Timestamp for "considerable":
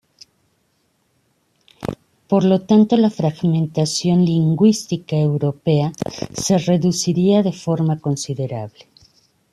7.99-8.87